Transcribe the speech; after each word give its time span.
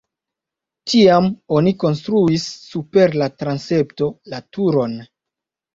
Tiam 0.93 1.27
oni 1.59 1.75
konstruis 1.85 2.49
super 2.73 3.15
la 3.25 3.31
transepto 3.45 4.13
la 4.35 4.45
turon. 4.57 5.03